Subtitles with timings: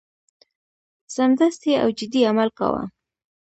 [1.15, 2.83] سمدستي او جدي عمل کاوه.